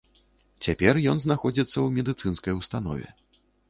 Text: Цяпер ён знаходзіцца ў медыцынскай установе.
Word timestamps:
Цяпер 0.67 1.01
ён 1.13 1.21
знаходзіцца 1.25 1.75
ў 1.81 1.87
медыцынскай 2.01 2.53
установе. 2.65 3.07